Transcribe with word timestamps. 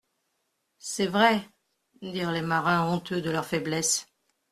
C'est 0.79 1.05
vrai, 1.05 1.47
dirent 2.01 2.31
les 2.31 2.41
marins 2.41 2.91
honteux 2.91 3.21
de 3.21 3.29
leur 3.29 3.45
faiblesse. 3.45 4.07